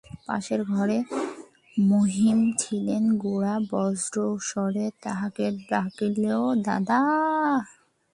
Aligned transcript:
পাশের 0.27 0.61
ঘরেই 0.71 1.03
মহিম 1.91 2.39
ছিলেন–গোরা 2.61 3.55
বজ্রস্বরে 3.71 4.85
তাঁহাকে 5.03 5.45
ডাকিল, 5.69 6.23
দাদা! 6.65 7.01